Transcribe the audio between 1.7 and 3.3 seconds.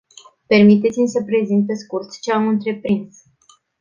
scurt ce am întreprins.